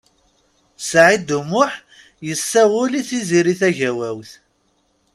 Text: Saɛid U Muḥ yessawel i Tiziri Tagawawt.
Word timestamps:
Saɛid 0.89 1.29
U 1.37 1.41
Muḥ 1.49 1.73
yessawel 2.27 2.91
i 2.99 3.01
Tiziri 3.09 3.55
Tagawawt. 3.59 4.31